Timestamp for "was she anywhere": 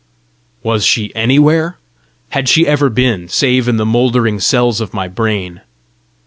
0.63-1.77